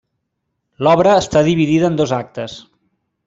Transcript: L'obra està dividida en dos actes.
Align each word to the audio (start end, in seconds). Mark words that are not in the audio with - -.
L'obra 0.87 1.11
està 1.25 1.45
dividida 1.49 1.91
en 1.93 2.01
dos 2.01 2.17
actes. 2.21 2.57